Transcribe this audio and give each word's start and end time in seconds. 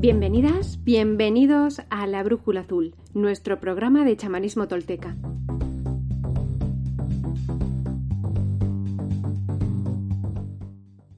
Bienvenidas, 0.00 0.82
bienvenidos 0.82 1.82
a 1.90 2.06
La 2.06 2.22
Brújula 2.22 2.60
Azul, 2.60 2.94
nuestro 3.12 3.60
programa 3.60 4.02
de 4.02 4.16
chamanismo 4.16 4.66
tolteca. 4.66 5.14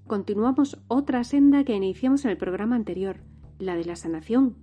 Continuamos 0.08 0.82
otra 0.88 1.22
senda 1.22 1.62
que 1.62 1.76
iniciamos 1.76 2.24
en 2.24 2.32
el 2.32 2.36
programa 2.36 2.74
anterior, 2.74 3.18
la 3.60 3.76
de 3.76 3.84
la 3.84 3.94
sanación. 3.94 4.56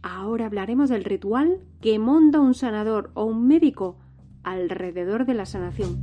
Ahora 0.00 0.46
hablaremos 0.46 0.88
del 0.88 1.04
ritual 1.04 1.60
que 1.82 1.98
monta 1.98 2.40
un 2.40 2.54
sanador 2.54 3.10
o 3.12 3.24
un 3.24 3.46
médico 3.46 3.98
alrededor 4.44 5.26
de 5.26 5.34
la 5.34 5.44
sanación. 5.44 6.02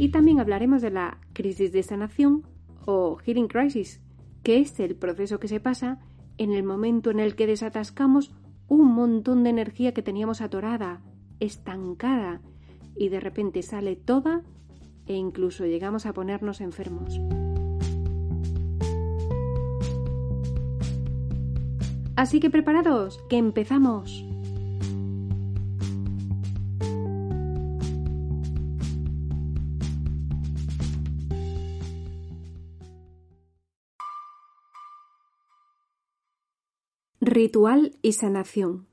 Y 0.00 0.08
también 0.08 0.40
hablaremos 0.40 0.80
de 0.80 0.90
la 0.90 1.18
crisis 1.34 1.72
de 1.72 1.82
sanación 1.82 2.46
o 2.86 3.16
healing 3.16 3.48
crisis, 3.48 4.00
que 4.42 4.58
es 4.58 4.80
el 4.80 4.96
proceso 4.96 5.38
que 5.38 5.46
se 5.46 5.60
pasa 5.60 5.98
en 6.38 6.52
el 6.52 6.62
momento 6.62 7.10
en 7.10 7.20
el 7.20 7.36
que 7.36 7.46
desatascamos 7.46 8.32
un 8.66 8.94
montón 8.94 9.44
de 9.44 9.50
energía 9.50 9.92
que 9.92 10.00
teníamos 10.00 10.40
atorada, 10.40 11.02
estancada, 11.38 12.40
y 12.96 13.10
de 13.10 13.20
repente 13.20 13.60
sale 13.62 13.94
toda 13.94 14.40
e 15.06 15.16
incluso 15.16 15.66
llegamos 15.66 16.06
a 16.06 16.14
ponernos 16.14 16.62
enfermos. 16.62 17.20
Así 22.16 22.40
que 22.40 22.48
preparados, 22.48 23.22
que 23.28 23.36
empezamos. 23.36 24.29
Ritual 37.22 37.98
y 38.00 38.14
sanación. 38.14 38.88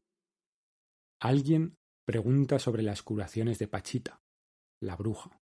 Alguien 1.22 1.78
pregunta 2.06 2.60
sobre 2.60 2.84
las 2.84 3.02
curaciones 3.02 3.58
de 3.58 3.70
Pachita, 3.70 4.20
la 4.82 4.98
bruja. 4.98 5.40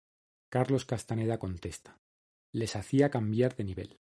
Carlos 0.50 0.86
Castaneda 0.86 1.40
contesta. 1.40 2.00
Les 2.54 2.78
hacía 2.78 3.10
cambiar 3.10 3.58
de 3.58 3.64
nivel. 3.66 4.00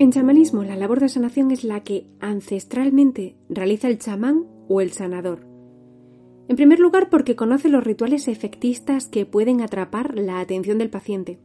En 0.00 0.10
chamanismo, 0.10 0.64
la 0.64 0.74
labor 0.74 0.98
de 0.98 1.08
sanación 1.08 1.52
es 1.52 1.62
la 1.62 1.84
que 1.84 2.08
ancestralmente 2.18 3.36
realiza 3.48 3.86
el 3.86 4.00
chamán 4.00 4.44
o 4.68 4.80
el 4.80 4.90
sanador 4.90 5.45
en 6.48 6.56
primer 6.56 6.78
lugar, 6.78 7.10
porque 7.10 7.34
conoce 7.34 7.68
los 7.68 7.82
rituales 7.82 8.28
efectistas 8.28 9.08
que 9.08 9.26
pueden 9.26 9.60
atrapar 9.60 10.16
la 10.16 10.40
atención 10.40 10.78
del 10.78 10.90
paciente 10.90 11.38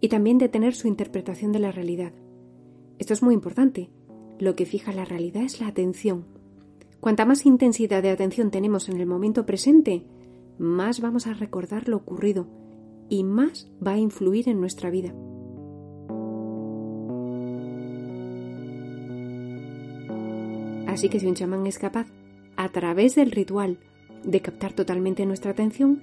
y 0.00 0.08
también 0.08 0.38
detener 0.38 0.74
su 0.74 0.88
interpretación 0.88 1.52
de 1.52 1.58
la 1.58 1.72
realidad. 1.72 2.12
Esto 2.98 3.14
es 3.14 3.22
muy 3.22 3.34
importante. 3.34 3.90
Lo 4.38 4.54
que 4.54 4.66
fija 4.66 4.92
la 4.92 5.06
realidad 5.06 5.42
es 5.42 5.60
la 5.60 5.68
atención. 5.68 6.26
Cuanta 7.00 7.24
más 7.24 7.46
intensidad 7.46 8.02
de 8.02 8.10
atención 8.10 8.50
tenemos 8.50 8.88
en 8.88 9.00
el 9.00 9.06
momento 9.06 9.46
presente, 9.46 10.04
más 10.58 11.00
vamos 11.00 11.26
a 11.26 11.34
recordar 11.34 11.88
lo 11.88 11.96
ocurrido 11.96 12.46
y 13.08 13.24
más 13.24 13.70
va 13.84 13.92
a 13.92 13.98
influir 13.98 14.48
en 14.48 14.60
nuestra 14.60 14.90
vida. 14.90 15.14
Así 20.86 21.08
que 21.08 21.20
si 21.20 21.26
un 21.26 21.34
chamán 21.34 21.66
es 21.66 21.78
capaz, 21.78 22.06
a 22.56 22.70
través 22.70 23.14
del 23.14 23.30
ritual, 23.30 23.78
de 24.26 24.40
captar 24.40 24.74
totalmente 24.74 25.24
nuestra 25.24 25.52
atención, 25.52 26.02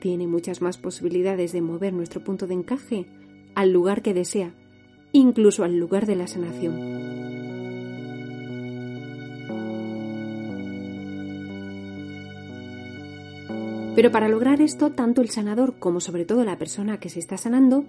tiene 0.00 0.26
muchas 0.26 0.62
más 0.62 0.78
posibilidades 0.78 1.52
de 1.52 1.60
mover 1.60 1.92
nuestro 1.92 2.22
punto 2.22 2.46
de 2.46 2.54
encaje 2.54 3.06
al 3.54 3.72
lugar 3.72 4.02
que 4.02 4.14
desea, 4.14 4.54
incluso 5.12 5.64
al 5.64 5.76
lugar 5.76 6.06
de 6.06 6.16
la 6.16 6.26
sanación. 6.26 7.26
Pero 13.96 14.12
para 14.12 14.28
lograr 14.28 14.60
esto, 14.60 14.90
tanto 14.90 15.22
el 15.22 15.30
sanador 15.30 15.78
como 15.78 16.00
sobre 16.00 16.26
todo 16.26 16.44
la 16.44 16.58
persona 16.58 17.00
que 17.00 17.08
se 17.08 17.18
está 17.18 17.38
sanando 17.38 17.84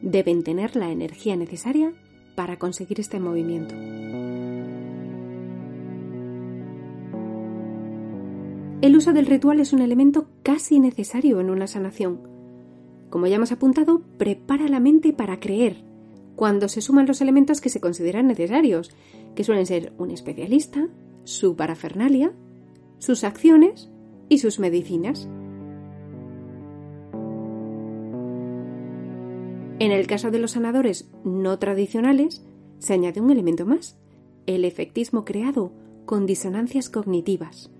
deben 0.00 0.42
tener 0.42 0.74
la 0.74 0.90
energía 0.90 1.36
necesaria 1.36 1.92
para 2.34 2.58
conseguir 2.58 2.98
este 2.98 3.20
movimiento. 3.20 3.74
El 8.82 8.96
uso 8.96 9.12
del 9.12 9.26
ritual 9.26 9.60
es 9.60 9.74
un 9.74 9.82
elemento 9.82 10.28
casi 10.42 10.80
necesario 10.80 11.38
en 11.40 11.50
una 11.50 11.66
sanación. 11.66 12.18
Como 13.10 13.26
ya 13.26 13.36
hemos 13.36 13.52
apuntado, 13.52 14.00
prepara 14.16 14.68
la 14.68 14.80
mente 14.80 15.12
para 15.12 15.38
creer, 15.38 15.84
cuando 16.34 16.66
se 16.66 16.80
suman 16.80 17.06
los 17.06 17.20
elementos 17.20 17.60
que 17.60 17.68
se 17.68 17.80
consideran 17.80 18.26
necesarios, 18.26 18.90
que 19.34 19.44
suelen 19.44 19.66
ser 19.66 19.92
un 19.98 20.10
especialista, 20.10 20.88
su 21.24 21.56
parafernalia, 21.56 22.32
sus 22.98 23.22
acciones 23.22 23.90
y 24.30 24.38
sus 24.38 24.58
medicinas. 24.58 25.28
En 29.78 29.92
el 29.92 30.06
caso 30.06 30.30
de 30.30 30.38
los 30.38 30.52
sanadores 30.52 31.10
no 31.22 31.58
tradicionales, 31.58 32.46
se 32.78 32.94
añade 32.94 33.20
un 33.20 33.30
elemento 33.30 33.66
más, 33.66 33.98
el 34.46 34.64
efectismo 34.64 35.26
creado 35.26 35.70
con 36.06 36.24
disonancias 36.24 36.88
cognitivas. 36.88 37.70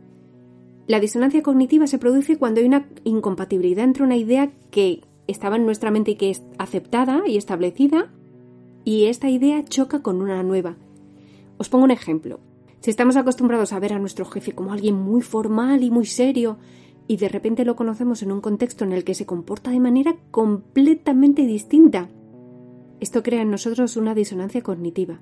La 0.91 0.99
disonancia 0.99 1.45
cognitiva 1.45 1.87
se 1.87 1.99
produce 1.99 2.37
cuando 2.37 2.59
hay 2.59 2.67
una 2.67 2.89
incompatibilidad 3.05 3.84
entre 3.84 4.03
una 4.03 4.17
idea 4.17 4.51
que 4.73 5.03
estaba 5.28 5.55
en 5.55 5.65
nuestra 5.65 5.93
mente 5.93 6.11
y 6.11 6.15
que 6.17 6.31
es 6.31 6.43
aceptada 6.59 7.23
y 7.28 7.37
establecida 7.37 8.11
y 8.84 9.05
esta 9.05 9.31
idea 9.31 9.65
choca 9.65 10.03
con 10.03 10.21
una 10.21 10.43
nueva. 10.43 10.75
Os 11.59 11.69
pongo 11.69 11.84
un 11.84 11.93
ejemplo. 11.93 12.41
Si 12.81 12.91
estamos 12.91 13.15
acostumbrados 13.15 13.73
a 13.73 13.79
ver 13.79 13.93
a 13.93 14.00
nuestro 14.00 14.25
jefe 14.25 14.50
como 14.50 14.73
alguien 14.73 14.97
muy 14.97 15.23
formal 15.23 15.84
y 15.84 15.93
muy 15.93 16.06
serio 16.06 16.59
y 17.06 17.19
de 17.19 17.29
repente 17.29 17.65
lo 17.65 17.77
conocemos 17.77 18.25
en 18.25 18.33
un 18.33 18.41
contexto 18.41 18.84
en 18.84 18.93
el 18.93 19.05
que 19.05 19.15
se 19.15 19.27
comporta 19.27 19.71
de 19.71 19.79
manera 19.79 20.17
completamente 20.33 21.47
distinta, 21.47 22.09
esto 22.99 23.23
crea 23.23 23.43
en 23.43 23.53
nosotros 23.53 23.97
una 23.97 24.17
disonancia 24.17 24.61
cognitiva. 24.61 25.20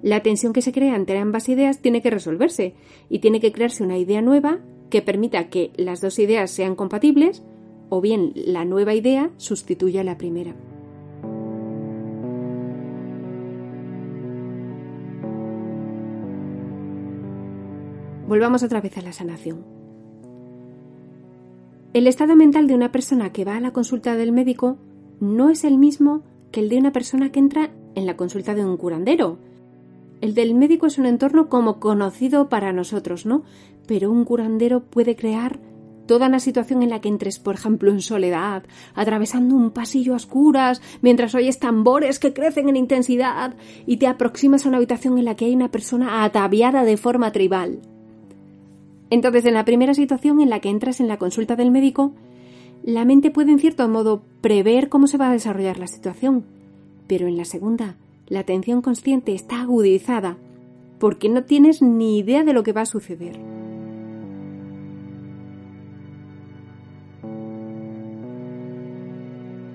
La 0.00 0.22
tensión 0.22 0.54
que 0.54 0.62
se 0.62 0.72
crea 0.72 0.96
entre 0.96 1.18
ambas 1.18 1.50
ideas 1.50 1.80
tiene 1.80 2.00
que 2.00 2.08
resolverse 2.08 2.72
y 3.10 3.18
tiene 3.18 3.40
que 3.40 3.52
crearse 3.52 3.84
una 3.84 3.98
idea 3.98 4.22
nueva 4.22 4.60
que 4.90 5.02
permita 5.02 5.48
que 5.48 5.70
las 5.76 6.00
dos 6.00 6.18
ideas 6.18 6.50
sean 6.50 6.74
compatibles 6.74 7.42
o 7.88 8.00
bien 8.00 8.32
la 8.34 8.64
nueva 8.64 8.94
idea 8.94 9.30
sustituya 9.36 10.02
a 10.02 10.04
la 10.04 10.18
primera. 10.18 10.54
Volvamos 18.28 18.62
otra 18.62 18.80
vez 18.80 18.96
a 18.96 19.02
la 19.02 19.12
sanación. 19.12 19.64
El 21.92 22.06
estado 22.06 22.36
mental 22.36 22.68
de 22.68 22.74
una 22.74 22.92
persona 22.92 23.32
que 23.32 23.44
va 23.44 23.56
a 23.56 23.60
la 23.60 23.72
consulta 23.72 24.14
del 24.14 24.30
médico 24.30 24.78
no 25.18 25.50
es 25.50 25.64
el 25.64 25.78
mismo 25.78 26.22
que 26.52 26.60
el 26.60 26.68
de 26.68 26.78
una 26.78 26.92
persona 26.92 27.32
que 27.32 27.40
entra 27.40 27.70
en 27.96 28.06
la 28.06 28.16
consulta 28.16 28.54
de 28.54 28.64
un 28.64 28.76
curandero 28.76 29.38
el 30.20 30.34
del 30.34 30.54
médico 30.54 30.86
es 30.86 30.98
un 30.98 31.06
entorno 31.06 31.48
como 31.48 31.80
conocido 31.80 32.48
para 32.48 32.72
nosotros, 32.72 33.26
¿no? 33.26 33.42
Pero 33.86 34.10
un 34.10 34.24
curandero 34.24 34.84
puede 34.84 35.16
crear 35.16 35.58
toda 36.10 36.26
una 36.26 36.40
situación 36.40 36.82
en 36.82 36.90
la 36.90 37.00
que 37.00 37.08
entres, 37.08 37.38
por 37.38 37.54
ejemplo, 37.54 37.92
en 37.92 38.00
soledad, 38.00 38.64
atravesando 38.94 39.54
un 39.54 39.70
pasillo 39.70 40.14
a 40.14 40.16
oscuras, 40.16 40.82
mientras 41.02 41.36
oyes 41.36 41.60
tambores 41.60 42.18
que 42.18 42.32
crecen 42.32 42.68
en 42.68 42.74
intensidad 42.74 43.54
y 43.86 43.98
te 43.98 44.08
aproximas 44.08 44.66
a 44.66 44.68
una 44.68 44.78
habitación 44.78 45.18
en 45.18 45.24
la 45.24 45.36
que 45.36 45.44
hay 45.44 45.54
una 45.54 45.70
persona 45.70 46.24
ataviada 46.24 46.82
de 46.82 46.96
forma 46.96 47.30
tribal. 47.30 47.80
Entonces, 49.08 49.44
en 49.44 49.54
la 49.54 49.64
primera 49.64 49.94
situación 49.94 50.40
en 50.40 50.50
la 50.50 50.58
que 50.58 50.68
entras 50.68 50.98
en 50.98 51.06
la 51.06 51.16
consulta 51.16 51.54
del 51.54 51.70
médico, 51.70 52.12
la 52.82 53.04
mente 53.04 53.30
puede 53.30 53.52
en 53.52 53.60
cierto 53.60 53.88
modo 53.88 54.22
prever 54.40 54.88
cómo 54.88 55.06
se 55.06 55.16
va 55.16 55.28
a 55.28 55.32
desarrollar 55.32 55.78
la 55.78 55.86
situación, 55.86 56.44
pero 57.06 57.28
en 57.28 57.36
la 57.36 57.44
segunda, 57.44 57.96
la 58.30 58.40
atención 58.40 58.80
consciente 58.80 59.34
está 59.34 59.60
agudizada 59.60 60.38
porque 60.98 61.28
no 61.28 61.44
tienes 61.44 61.82
ni 61.82 62.18
idea 62.18 62.44
de 62.44 62.54
lo 62.54 62.62
que 62.62 62.72
va 62.72 62.82
a 62.82 62.86
suceder. 62.86 63.38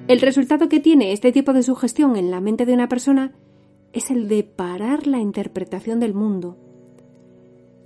El 0.07 0.21
resultado 0.21 0.69
que 0.69 0.79
tiene 0.79 1.11
este 1.11 1.31
tipo 1.31 1.51
de 1.51 1.63
sugestión 1.63 2.15
en 2.15 2.31
la 2.31 2.39
mente 2.39 2.65
de 2.65 2.73
una 2.73 2.87
persona 2.87 3.33
es 3.91 4.11
el 4.11 4.27
de 4.27 4.43
parar 4.43 5.07
la 5.07 5.19
interpretación 5.19 5.99
del 5.99 6.13
mundo. 6.13 6.57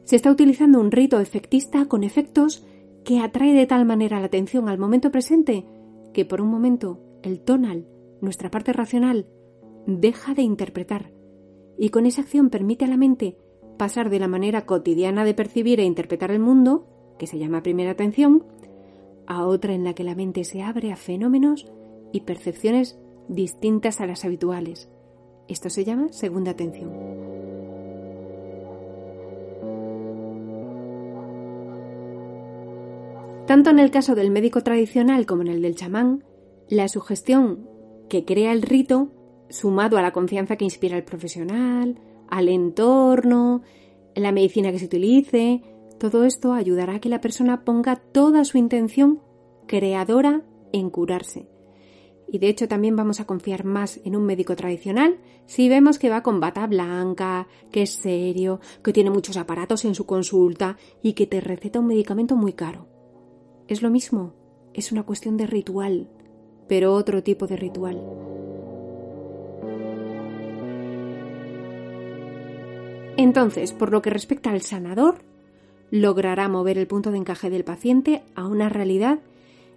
Se 0.04 0.16
está 0.16 0.31
utilizando 0.31 0.80
un 0.80 0.92
rito 0.92 1.19
efectista 1.19 1.86
con 1.86 2.04
efectos 2.04 2.66
que 3.06 3.19
atrae 3.19 3.54
de 3.54 3.66
tal 3.66 3.86
manera 3.86 4.19
la 4.19 4.25
atención 4.25 4.68
al 4.68 4.77
momento 4.77 5.12
presente 5.12 5.66
que 6.13 6.25
por 6.25 6.42
un 6.42 6.50
momento 6.50 7.00
el 7.24 7.39
tonal, 7.39 7.88
nuestra 8.21 8.51
parte 8.51 8.74
racional, 8.74 9.27
deja 9.90 10.34
de 10.34 10.42
interpretar 10.42 11.12
y 11.78 11.90
con 11.90 12.06
esa 12.06 12.22
acción 12.22 12.50
permite 12.50 12.86
a 12.86 12.90
la 12.90 12.98
mente 12.98 13.38
pasar 13.78 14.10
de 14.10 14.20
la 14.20 14.28
manera 14.28 14.66
cotidiana 14.66 15.24
de 15.24 15.34
percibir 15.34 15.80
e 15.80 15.86
interpretar 15.86 16.32
el 16.32 16.40
mundo, 16.40 16.86
que 17.18 17.28
se 17.28 17.40
llama 17.40 17.64
primera 17.64 17.92
atención, 17.92 18.44
a 19.26 19.46
otra 19.46 19.74
en 19.74 19.86
la 19.86 19.94
que 19.94 20.04
la 20.04 20.16
mente 20.16 20.44
se 20.44 20.62
abre 20.62 20.92
a 20.92 20.98
fenómenos 20.98 21.66
y 22.12 22.22
percepciones 22.22 23.00
distintas 23.30 24.02
a 24.02 24.08
las 24.08 24.26
habituales. 24.26 24.90
Esto 25.48 25.70
se 25.70 25.86
llama 25.86 26.12
segunda 26.12 26.52
atención. 26.52 26.92
Tanto 33.48 33.70
en 33.70 33.80
el 33.80 33.90
caso 33.90 34.14
del 34.14 34.30
médico 34.30 34.62
tradicional 34.62 35.26
como 35.26 35.42
en 35.42 35.48
el 35.48 35.62
del 35.62 35.76
chamán, 35.76 36.24
la 36.68 36.88
sugestión 36.88 37.68
que 38.08 38.26
crea 38.26 38.52
el 38.52 38.62
rito, 38.62 39.10
sumado 39.50 39.98
a 39.98 40.01
la 40.01 40.13
confianza 40.13 40.56
que 40.56 40.66
inspira 40.66 40.98
el 40.98 41.04
profesional, 41.04 42.00
al 42.30 42.50
entorno, 42.50 43.62
la 44.16 44.31
medicina 44.31 44.72
que 44.72 44.80
se 44.80 44.86
utilice, 44.86 45.62
todo 46.00 46.24
esto 46.24 46.54
ayudará 46.54 46.96
a 46.96 47.00
que 47.00 47.10
la 47.10 47.22
persona 47.22 47.63
ponga 47.66 47.96
toda 47.96 48.46
su 48.46 48.57
intención 48.57 49.22
creadora 49.68 50.44
en 50.72 50.90
curarse 50.90 51.48
y 52.31 52.40
de 52.40 52.50
hecho 52.50 52.68
también 52.68 52.96
vamos 52.96 53.19
a 53.19 53.25
confiar 53.25 53.66
más 53.66 54.00
en 54.04 54.16
un 54.16 54.25
médico 54.25 54.56
tradicional 54.56 55.18
si 55.46 55.68
vemos 55.68 55.98
que 55.98 56.10
va 56.10 56.22
con 56.22 56.40
bata 56.40 56.66
blanca, 56.68 57.48
que 57.72 57.84
es 57.84 57.92
serio, 57.92 58.60
que 58.84 58.94
tiene 58.94 59.10
muchos 59.10 59.38
aparatos 59.38 59.86
en 59.86 59.95
su 59.95 60.06
consulta 60.06 60.78
y 61.02 61.13
que 61.13 61.25
te 61.25 61.42
receta 61.42 61.80
un 61.80 61.88
medicamento 61.88 62.36
muy 62.36 62.54
caro. 62.54 62.88
Es 63.68 63.81
lo 63.81 63.90
mismo, 63.90 64.34
es 64.74 64.92
una 64.92 65.04
cuestión 65.04 65.38
de 65.38 65.48
ritual, 65.48 66.10
pero 66.68 66.94
otro 66.94 67.24
tipo 67.24 67.48
de 67.48 67.56
ritual. 67.56 68.00
Entonces, 73.21 73.74
por 73.74 73.92
lo 73.92 74.01
que 74.01 74.10
respecta 74.10 74.51
al 74.51 74.62
sanador, 74.62 75.19
logrará 75.92 76.48
mover 76.48 76.77
el 76.77 76.88
punto 76.88 77.12
de 77.12 77.18
encaje 77.18 77.50
del 77.50 77.63
paciente 77.63 78.24
a 78.36 78.48
una 78.48 78.69
realidad 78.69 79.19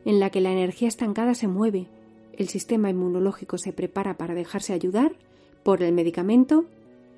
en 0.04 0.20
la 0.20 0.30
que 0.30 0.40
la 0.40 0.52
energía 0.52 0.88
estancada 0.88 1.34
se 1.34 1.48
mueve 1.48 1.88
el 2.36 2.48
sistema 2.48 2.90
inmunológico 2.90 3.58
se 3.58 3.72
prepara 3.72 4.16
para 4.16 4.34
dejarse 4.34 4.72
ayudar 4.72 5.12
por 5.62 5.82
el 5.82 5.92
medicamento 5.92 6.64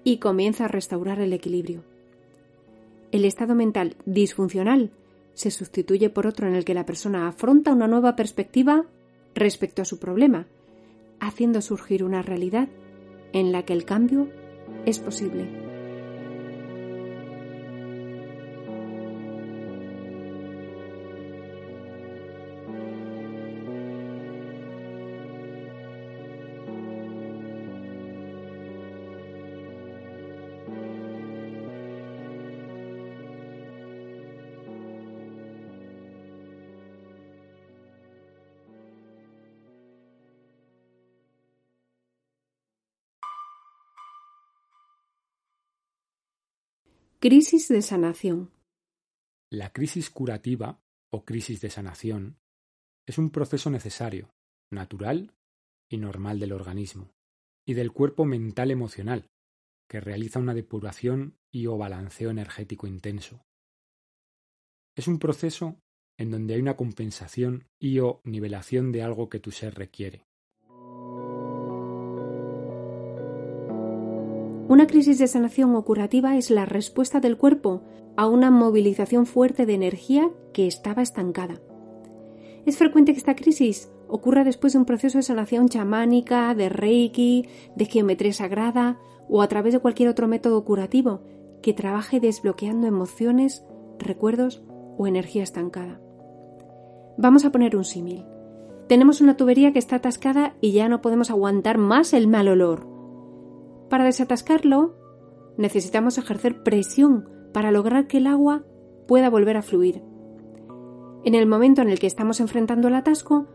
y 0.02 0.18
comienza 0.18 0.64
a 0.64 0.68
restaurar 0.68 1.20
el 1.20 1.32
equilibrio. 1.32 1.82
El 3.12 3.24
estado 3.24 3.54
mental 3.54 3.96
disfuncional 4.06 4.90
se 5.34 5.50
sustituye 5.50 6.10
por 6.10 6.26
otro 6.26 6.46
en 6.46 6.54
el 6.54 6.64
que 6.64 6.74
la 6.74 6.86
persona 6.86 7.28
afronta 7.28 7.72
una 7.72 7.88
nueva 7.88 8.16
perspectiva 8.16 8.84
respecto 9.34 9.82
a 9.82 9.84
su 9.84 9.98
problema, 9.98 10.46
haciendo 11.20 11.62
surgir 11.62 12.04
una 12.04 12.22
realidad 12.22 12.68
en 13.32 13.52
la 13.52 13.64
que 13.64 13.72
el 13.72 13.84
cambio 13.84 14.28
es 14.84 14.98
posible. 14.98 15.73
Crisis 47.26 47.68
de 47.68 47.80
sanación. 47.80 48.52
La 49.50 49.72
crisis 49.72 50.10
curativa 50.10 50.82
o 51.10 51.24
crisis 51.24 51.62
de 51.62 51.70
sanación 51.70 52.36
es 53.06 53.16
un 53.16 53.30
proceso 53.30 53.70
necesario, 53.70 54.34
natural 54.70 55.32
y 55.88 55.96
normal 55.96 56.38
del 56.38 56.52
organismo 56.52 57.14
y 57.66 57.72
del 57.72 57.92
cuerpo 57.92 58.26
mental 58.26 58.70
emocional, 58.70 59.30
que 59.88 60.02
realiza 60.02 60.38
una 60.38 60.52
depuración 60.52 61.38
y 61.50 61.66
o 61.66 61.78
balanceo 61.78 62.28
energético 62.28 62.86
intenso. 62.86 63.46
Es 64.94 65.08
un 65.08 65.18
proceso 65.18 65.80
en 66.18 66.30
donde 66.30 66.52
hay 66.52 66.60
una 66.60 66.76
compensación 66.76 67.66
y 67.80 68.00
o 68.00 68.20
nivelación 68.24 68.92
de 68.92 69.00
algo 69.00 69.30
que 69.30 69.40
tu 69.40 69.50
ser 69.50 69.76
requiere. 69.76 70.26
Una 74.66 74.86
crisis 74.86 75.18
de 75.18 75.26
sanación 75.26 75.74
o 75.74 75.84
curativa 75.84 76.38
es 76.38 76.50
la 76.50 76.64
respuesta 76.64 77.20
del 77.20 77.36
cuerpo 77.36 77.82
a 78.16 78.26
una 78.26 78.50
movilización 78.50 79.26
fuerte 79.26 79.66
de 79.66 79.74
energía 79.74 80.30
que 80.54 80.66
estaba 80.66 81.02
estancada. 81.02 81.60
Es 82.64 82.78
frecuente 82.78 83.12
que 83.12 83.18
esta 83.18 83.36
crisis 83.36 83.90
ocurra 84.08 84.42
después 84.42 84.72
de 84.72 84.78
un 84.78 84.86
proceso 84.86 85.18
de 85.18 85.22
sanación 85.22 85.68
chamánica, 85.68 86.54
de 86.54 86.70
reiki, 86.70 87.46
de 87.76 87.84
geometría 87.84 88.32
sagrada 88.32 88.98
o 89.28 89.42
a 89.42 89.48
través 89.48 89.74
de 89.74 89.80
cualquier 89.80 90.08
otro 90.08 90.28
método 90.28 90.64
curativo 90.64 91.20
que 91.62 91.74
trabaje 91.74 92.18
desbloqueando 92.18 92.86
emociones, 92.86 93.66
recuerdos 93.98 94.62
o 94.96 95.06
energía 95.06 95.42
estancada. 95.42 96.00
Vamos 97.18 97.44
a 97.44 97.52
poner 97.52 97.76
un 97.76 97.84
símil. 97.84 98.24
Tenemos 98.88 99.20
una 99.20 99.36
tubería 99.36 99.72
que 99.72 99.78
está 99.78 99.96
atascada 99.96 100.56
y 100.62 100.72
ya 100.72 100.88
no 100.88 101.02
podemos 101.02 101.30
aguantar 101.30 101.76
más 101.76 102.14
el 102.14 102.28
mal 102.28 102.48
olor. 102.48 102.93
Para 103.94 104.06
desatascarlo, 104.06 104.96
necesitamos 105.56 106.18
ejercer 106.18 106.64
presión 106.64 107.28
para 107.52 107.70
lograr 107.70 108.08
que 108.08 108.16
el 108.16 108.26
agua 108.26 108.64
pueda 109.06 109.30
volver 109.30 109.56
a 109.56 109.62
fluir. 109.62 110.02
En 111.24 111.36
el 111.36 111.46
momento 111.46 111.80
en 111.80 111.88
el 111.88 112.00
que 112.00 112.08
estamos 112.08 112.40
enfrentando 112.40 112.88
el 112.88 112.96
atasco, 112.96 113.46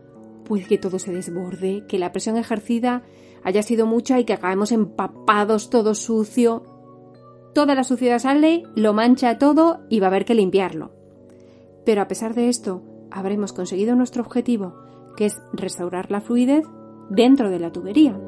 puede 0.46 0.64
que 0.64 0.78
todo 0.78 0.98
se 0.98 1.12
desborde, 1.12 1.84
que 1.86 1.98
la 1.98 2.10
presión 2.10 2.38
ejercida 2.38 3.02
haya 3.44 3.62
sido 3.62 3.84
mucha 3.84 4.18
y 4.18 4.24
que 4.24 4.32
acabemos 4.32 4.72
empapados, 4.72 5.68
todo 5.68 5.94
sucio. 5.94 6.62
Toda 7.52 7.74
la 7.74 7.84
suciedad 7.84 8.18
sale, 8.18 8.62
lo 8.74 8.94
mancha 8.94 9.36
todo 9.36 9.80
y 9.90 10.00
va 10.00 10.06
a 10.06 10.08
haber 10.08 10.24
que 10.24 10.34
limpiarlo. 10.34 10.94
Pero 11.84 12.00
a 12.00 12.08
pesar 12.08 12.32
de 12.34 12.48
esto, 12.48 12.82
habremos 13.10 13.52
conseguido 13.52 13.94
nuestro 13.94 14.22
objetivo, 14.22 14.74
que 15.18 15.26
es 15.26 15.38
restaurar 15.52 16.10
la 16.10 16.22
fluidez 16.22 16.64
dentro 17.10 17.50
de 17.50 17.58
la 17.58 17.72
tubería. 17.72 18.18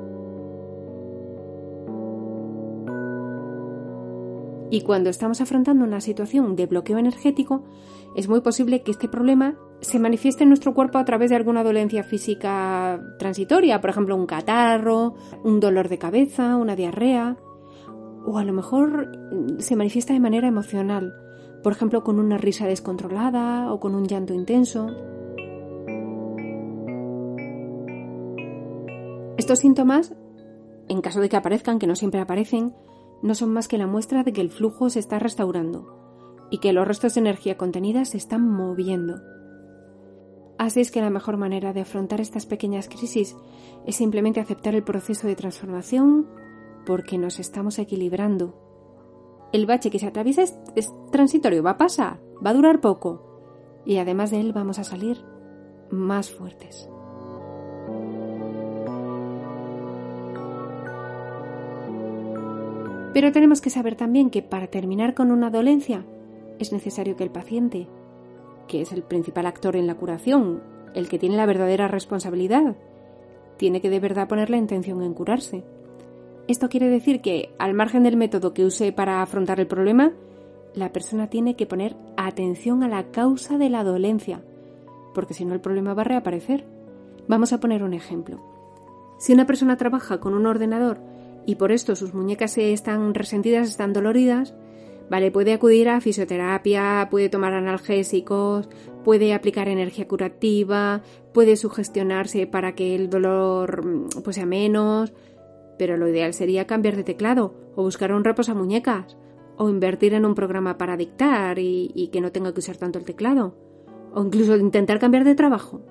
Y 4.73 4.81
cuando 4.81 5.11
estamos 5.11 5.43
afrontando 5.43 5.85
una 5.85 6.01
situación 6.01 6.57
de 6.57 6.65
bloqueo 6.65 6.97
energético, 6.97 7.63
es 8.17 8.27
muy 8.27 8.41
posible 8.41 8.83
que 8.83 8.93
este 8.93 9.07
problema 9.07 9.55
se 9.83 9.99
manifieste 9.99 10.45
en 10.45 10.49
nuestro 10.49 10.73
cuerpo 10.73 10.97
a 10.97 11.05
través 11.05 11.29
de 11.29 11.37
alguna 11.37 11.63
dolencia 11.63 12.03
física 12.03 12.99
transitoria, 13.19 13.83
por 13.83 13.91
ejemplo 13.91 14.17
un 14.17 14.25
catarro, 14.25 15.13
un 15.45 15.61
dolor 15.61 15.91
de 15.91 15.99
cabeza, 15.99 16.57
una 16.57 16.75
diarrea, 16.75 17.37
o 18.25 18.39
a 18.39 18.45
lo 18.45 18.55
mejor 18.55 19.13
se 19.59 19.77
manifiesta 19.77 20.15
de 20.15 20.21
manera 20.21 20.49
emocional, 20.49 21.13
por 21.63 21.75
ejemplo 21.75 22.03
con 22.03 22.19
una 22.19 22.39
risa 22.39 22.67
descontrolada 22.67 23.71
o 23.75 23.79
con 23.79 23.95
un 23.95 24.07
llanto 24.07 24.33
intenso. 24.33 24.87
Estos 29.37 29.59
síntomas, 29.59 30.15
en 30.89 31.03
caso 31.03 31.21
de 31.21 31.29
que 31.29 31.37
aparezcan, 31.37 31.79
que 31.79 31.87
no 31.87 31.95
siempre 31.95 32.23
aparecen, 32.23 32.73
no 33.23 33.35
son 33.35 33.53
más 33.53 33.69
que 33.69 33.79
la 33.79 33.87
muestra 33.87 34.25
de 34.25 34.33
que 34.33 34.41
el 34.41 34.51
flujo 34.51 34.91
se 34.91 34.99
está 34.99 35.19
restaurando 35.19 36.49
y 36.51 36.59
que 36.59 36.73
los 36.73 36.87
restos 36.87 37.15
de 37.15 37.21
energía 37.21 37.57
contenida 37.57 38.05
se 38.05 38.19
están 38.19 38.47
moviendo, 38.49 39.21
Así 40.63 40.81
es 40.81 40.93
que 40.93 41.01
la 41.01 41.11
mejor 41.11 41.39
manera 41.39 41.73
de 41.73 41.81
afrontar 41.81 42.21
estas 42.21 42.47
pequeñas 42.47 42.89
crisis 42.89 43.37
es 43.85 43.97
simplemente 43.97 44.39
aceptar 44.39 44.77
el 44.77 44.85
proceso 44.85 45.27
de 45.27 45.35
transformación 45.35 46.29
porque 46.87 47.19
nos 47.19 47.41
estamos 47.41 47.81
equilibrando. 47.81 48.55
El 49.53 49.67
bache 49.67 49.91
que 49.91 49.99
se 49.99 50.07
atraviesa 50.07 50.45
es, 50.77 50.95
transitorio, 51.11 51.65
va 51.65 51.71
a 51.71 51.79
pasar, 51.79 52.21
va 52.47 52.51
a 52.51 52.55
durar 52.55 52.81
poco 52.81 53.83
y 53.85 53.97
además 53.97 54.31
de 54.31 54.41
él 54.41 54.53
vamos 54.53 54.79
a 54.79 54.85
salir 54.85 55.25
más 55.91 56.31
fuertes. 56.31 56.89
Pero 63.13 63.33
tenemos 63.33 63.61
que 63.61 63.71
saber 63.71 63.95
también 63.95 64.31
que 64.31 64.43
para 64.43 64.69
terminar 64.69 65.15
con 65.15 65.31
una 65.31 65.51
dolencia 65.51 66.05
es 66.59 66.73
necesario 66.73 67.17
que 67.17 67.25
el 67.25 67.31
paciente, 67.31 67.89
que 68.69 68.81
es 68.81 68.93
el 68.93 69.03
principal 69.03 69.47
actor 69.47 69.77
en 69.77 69.87
la 69.87 69.97
curación, 69.97 70.63
el 70.95 71.09
que 71.09 71.19
tiene 71.19 71.37
la 71.37 71.47
verdadera 71.47 71.89
responsabilidad, 71.89 72.77
tiene 73.57 73.81
que 73.81 73.91
de 73.91 74.01
verdad 74.01 74.29
poner 74.29 74.51
la 74.51 74.57
intención 74.57 75.03
en 75.03 75.15
curarse. 75.15 75.65
Esto 76.49 76.69
quiere 76.69 76.89
decir 76.89 77.21
que, 77.21 77.55
al 77.59 77.75
margen 77.75 78.03
del 78.03 78.17
método 78.17 78.55
que 78.55 78.65
use 78.65 78.93
para 78.93 79.23
afrontar 79.23 79.61
el 79.61 79.67
problema, 79.67 80.13
la 80.75 80.93
persona 80.93 81.29
tiene 81.29 81.55
que 81.55 81.67
poner 81.67 81.97
atención 82.17 82.83
a 82.83 82.89
la 82.89 83.11
causa 83.11 83.59
de 83.59 83.69
la 83.69 83.85
dolencia, 83.85 84.43
porque 85.15 85.35
si 85.35 85.45
no 85.45 85.55
el 85.55 85.61
problema 85.61 85.95
va 85.95 86.03
a 86.03 86.07
reaparecer. 86.07 86.65
Vamos 87.29 87.53
a 87.53 87.61
poner 87.61 87.85
un 87.85 87.93
ejemplo. 87.93 88.41
Si 89.19 89.33
una 89.33 89.47
persona 89.47 89.77
trabaja 89.77 90.19
con 90.19 90.35
un 90.35 90.47
ordenador 90.47 91.12
y 91.47 91.57
por 91.57 91.73
esto 91.73 91.97
sus 91.97 92.15
muñecas 92.15 92.57
están 92.59 93.15
resentidas, 93.15 93.69
están 93.69 93.93
doloridas, 93.93 94.55
vale, 95.11 95.31
puede 95.31 95.53
acudir 95.53 95.89
a 95.89 96.01
fisioterapia, 96.01 97.09
puede 97.11 97.29
tomar 97.29 97.55
analgésicos, 97.55 98.69
puede 99.05 99.35
aplicar 99.35 99.69
energía 99.69 100.09
curativa, 100.09 101.03
puede 101.33 101.57
sugestionarse 101.57 102.47
para 102.47 102.75
que 102.75 102.95
el 102.95 103.11
dolor 103.11 103.85
mm, 103.85 104.23
pues, 104.23 104.37
sea 104.37 104.47
menos, 104.47 105.13
pero 105.79 105.97
lo 105.97 106.09
ideal 106.09 106.35
sería 106.35 106.67
cambiar 106.67 106.97
de 106.97 107.05
teclado 107.05 107.55
o 107.75 107.83
buscar 107.83 108.13
un 108.13 108.25
reposo 108.25 108.53
a 108.53 108.55
muñecas 108.55 109.17
o 109.57 109.69
invertir 109.69 110.15
en 110.15 110.25
un 110.25 110.35
programa 110.35 110.79
para 110.79 110.97
dictar 110.97 111.59
y, 111.59 112.09
que 112.13 112.21
no 112.21 112.33
tenga 112.33 112.53
que 112.53 112.61
usar 112.61 112.77
tanto 112.77 112.99
el 112.99 113.05
teclado, 113.05 113.55
o 114.15 114.23
incluso 114.23 114.57
intentar 114.57 114.99
cambiar 114.99 115.25
de 115.25 115.35
trabajo. 115.35 115.83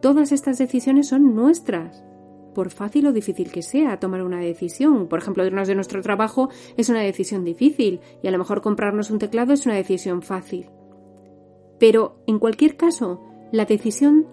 Todas 0.00 0.32
estas 0.32 0.58
decisiones 0.58 1.08
son 1.08 1.34
nuestras, 1.34 2.04
por 2.54 2.70
fácil 2.70 3.06
o 3.06 3.12
difícil 3.12 3.50
que 3.52 3.62
sea 3.62 4.00
tomar 4.00 4.22
una 4.22 4.40
decisión. 4.40 5.08
Por 5.08 5.18
ejemplo, 5.18 5.44
irnos 5.44 5.68
de 5.68 5.74
nuestro 5.74 6.00
trabajo 6.00 6.48
es 6.76 6.88
una 6.88 7.00
decisión 7.00 7.44
difícil 7.44 8.00
y 8.22 8.28
a 8.28 8.30
lo 8.30 8.38
mejor 8.38 8.62
comprarnos 8.62 9.10
un 9.10 9.18
teclado 9.18 9.52
es 9.52 9.66
una 9.66 9.74
decisión 9.74 10.22
fácil. 10.22 10.70
Pero, 11.78 12.16
en 12.26 12.38
cualquier 12.38 12.76
caso, 12.76 13.20
la 13.52 13.66
decisión 13.66 14.26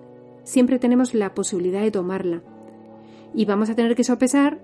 siempre 0.43 0.79
tenemos 0.79 1.13
la 1.13 1.33
posibilidad 1.33 1.81
de 1.81 1.91
tomarla. 1.91 2.43
Y 3.33 3.45
vamos 3.45 3.69
a 3.69 3.75
tener 3.75 3.95
que 3.95 4.03
sopesar 4.03 4.61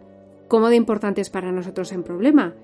cómo 0.48 0.70
de 0.70 0.76
importante 0.76 1.22
es 1.22 1.30
para 1.30 1.52
nosotros 1.52 1.92
el 1.92 2.04
problema 2.04 2.56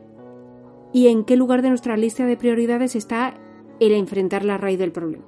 y 0.94 1.08
en 1.08 1.26
qué 1.26 1.36
lugar 1.36 1.62
de 1.62 1.70
nuestra 1.70 1.98
lista 1.98 2.26
de 2.26 2.38
prioridades 2.38 2.96
está 2.96 3.34
el 3.80 3.92
enfrentar 3.92 4.46
la 4.46 4.58
raíz 4.58 4.78
del 4.80 4.92
problema. 4.92 5.26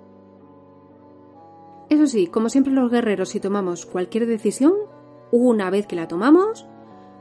Eso 1.89 2.07
sí, 2.07 2.27
como 2.27 2.49
siempre 2.49 2.73
los 2.73 2.89
guerreros, 2.89 3.29
si 3.29 3.39
tomamos 3.39 3.85
cualquier 3.85 4.25
decisión, 4.27 4.73
una 5.31 5.69
vez 5.69 5.87
que 5.87 5.95
la 5.95 6.07
tomamos, 6.07 6.67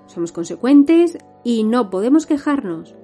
somos 0.07 0.33
consecuentes 0.33 1.19
y 1.43 1.65
no 1.65 1.91
podemos 1.91 2.27
quejarnos. 2.27 2.95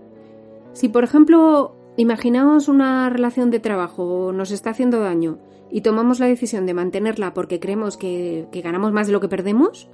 Si, 0.72 0.88
por 0.88 1.04
ejemplo, 1.04 1.74
imaginamos 1.96 2.68
una 2.68 3.10
relación 3.10 3.50
de 3.50 3.60
trabajo 3.60 4.32
nos 4.32 4.50
está 4.50 4.70
haciendo 4.70 5.00
daño 5.00 5.38
y 5.70 5.80
tomamos 5.80 6.20
la 6.20 6.26
decisión 6.26 6.66
de 6.66 6.74
mantenerla 6.74 7.34
porque 7.34 7.60
creemos 7.60 7.96
que, 7.96 8.48
que 8.52 8.60
ganamos 8.60 8.92
más 8.92 9.06
de 9.06 9.12
lo 9.12 9.20
que 9.20 9.28
perdemos, 9.28 9.88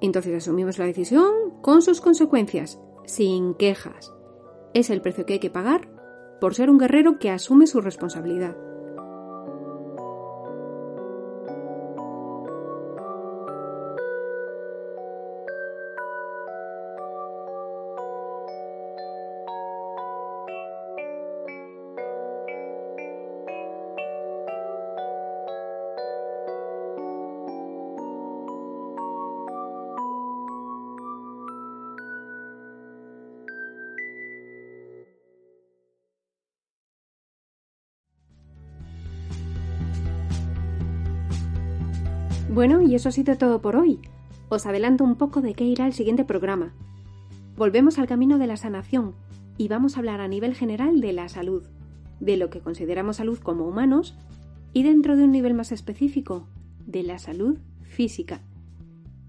entonces 0.00 0.34
asumimos 0.34 0.78
la 0.78 0.86
decisión 0.86 1.32
con 1.60 1.82
sus 1.82 2.00
consecuencias, 2.00 2.80
sin 3.04 3.54
quejas 3.54 4.12
es 4.74 4.90
el 4.90 5.00
precio 5.00 5.26
que 5.26 5.34
hay 5.34 5.38
que 5.38 5.50
pagar 5.50 5.88
por 6.40 6.54
ser 6.54 6.70
un 6.70 6.78
guerrero 6.78 7.18
que 7.18 7.30
asume 7.30 7.66
su 7.66 7.80
responsabilidad. 7.80 8.56
Bueno, 42.52 42.82
y 42.82 42.94
eso 42.94 43.08
ha 43.08 43.12
sido 43.12 43.38
todo 43.38 43.62
por 43.62 43.76
hoy. 43.76 43.98
Os 44.50 44.66
adelanto 44.66 45.04
un 45.04 45.16
poco 45.16 45.40
de 45.40 45.54
qué 45.54 45.64
irá 45.64 45.86
el 45.86 45.94
siguiente 45.94 46.26
programa. 46.26 46.74
Volvemos 47.56 47.98
al 47.98 48.06
camino 48.06 48.38
de 48.38 48.46
la 48.46 48.58
sanación 48.58 49.14
y 49.56 49.68
vamos 49.68 49.96
a 49.96 50.00
hablar 50.00 50.20
a 50.20 50.28
nivel 50.28 50.54
general 50.54 51.00
de 51.00 51.14
la 51.14 51.30
salud, 51.30 51.64
de 52.20 52.36
lo 52.36 52.50
que 52.50 52.60
consideramos 52.60 53.16
salud 53.16 53.38
como 53.38 53.66
humanos 53.66 54.18
y 54.74 54.82
dentro 54.82 55.16
de 55.16 55.24
un 55.24 55.30
nivel 55.30 55.54
más 55.54 55.72
específico, 55.72 56.46
de 56.86 57.02
la 57.02 57.18
salud 57.18 57.56
física. 57.84 58.42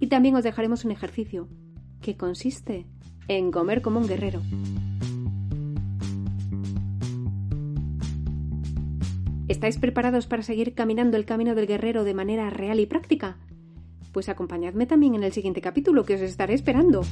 Y 0.02 0.08
también 0.08 0.36
os 0.36 0.44
dejaremos 0.44 0.84
un 0.84 0.92
ejercicio, 0.92 1.48
que 2.02 2.18
consiste 2.18 2.86
en 3.30 3.52
comer 3.52 3.82
como 3.82 4.02
un 4.02 4.08
guerrero. 4.08 4.42
¿Estáis 9.64 9.80
preparados 9.80 10.28
para 10.28 10.44
seguir 10.44 10.74
caminando 10.74 11.16
el 11.16 11.24
camino 11.24 11.56
del 11.56 11.68
guerrero 11.68 12.04
de 12.04 12.14
manera 12.14 12.50
real 12.50 12.82
y 12.82 12.86
práctica? 12.86 13.38
Pues 14.12 14.28
acompañadme 14.28 14.88
también 14.88 15.16
en 15.16 15.24
el 15.24 15.32
siguiente 15.32 15.62
capítulo 15.62 16.04
que 16.04 16.16
os 16.16 16.20
estaré 16.20 16.54
esperando. 16.54 17.04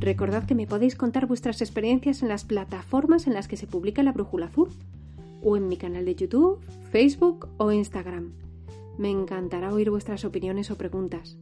Recordad 0.00 0.44
que 0.44 0.56
me 0.56 0.66
podéis 0.66 0.96
contar 0.96 1.28
vuestras 1.28 1.60
experiencias 1.60 2.24
en 2.24 2.28
las 2.30 2.44
plataformas 2.44 3.28
en 3.28 3.34
las 3.34 3.46
que 3.46 3.56
se 3.56 3.68
publica 3.68 4.02
la 4.02 4.10
Brújula 4.10 4.46
Azul, 4.46 4.70
o 5.40 5.56
en 5.56 5.68
mi 5.68 5.76
canal 5.76 6.06
de 6.06 6.16
YouTube, 6.16 6.58
Facebook 6.90 7.46
o 7.58 7.70
Instagram. 7.70 8.32
Me 8.98 9.08
encantará 9.08 9.72
oír 9.72 9.90
vuestras 9.90 10.24
opiniones 10.24 10.72
o 10.72 10.76
preguntas. 10.76 11.38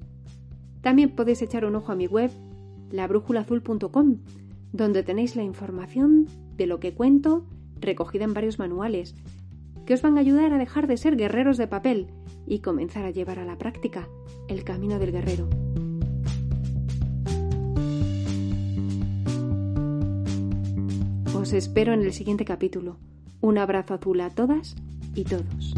También 0.83 1.09
podéis 1.09 1.41
echar 1.41 1.65
un 1.65 1.77
ojo 1.77 1.93
a 1.93 1.97
mi 1.97 2.07
web, 2.09 2.31
labrújulaazul.com, 2.91 4.19
donde 4.73 5.03
tenéis 5.03 5.37
la 5.37 5.43
información 5.43 6.27
de 6.57 6.67
lo 6.67 6.81
que 6.81 6.95
cuento 6.95 7.47
recogida 7.81 8.25
en 8.25 8.35
varios 8.35 8.59
manuales, 8.59 9.15
que 9.87 9.95
os 9.95 10.03
van 10.03 10.19
a 10.19 10.21
ayudar 10.21 10.53
a 10.53 10.59
dejar 10.59 10.87
de 10.87 10.97
ser 10.97 11.17
guerreros 11.17 11.57
de 11.57 11.67
papel 11.67 12.09
y 12.47 12.59
comenzar 12.61 13.05
a 13.05 13.11
llevar 13.11 13.39
a 13.39 13.45
la 13.45 13.57
práctica 13.57 14.09
el 14.49 14.65
camino 14.65 14.99
del 14.99 15.13
guerrero. 15.13 15.49
Os 21.35 21.53
espero 21.53 21.95
en 21.95 22.03
el 22.03 22.13
siguiente 22.13 22.45
capítulo. 22.45 22.99
Un 23.41 23.59
abrazo 23.59 23.95
azul 23.95 24.21
a 24.21 24.31
todas 24.31 24.77
y 25.15 25.25
todos. 25.25 25.75